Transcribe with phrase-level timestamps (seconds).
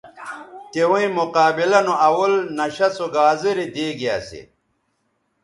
[0.71, 4.41] تویں مقابلہ نو اول نشہ سو گازرے دیگے اسے